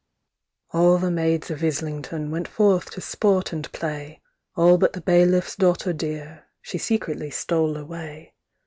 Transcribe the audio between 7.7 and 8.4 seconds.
away.